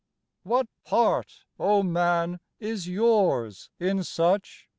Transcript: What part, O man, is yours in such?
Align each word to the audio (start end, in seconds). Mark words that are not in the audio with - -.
What 0.41 0.65
part, 0.83 1.43
O 1.59 1.83
man, 1.83 2.39
is 2.59 2.87
yours 2.87 3.69
in 3.79 4.03
such? 4.03 4.67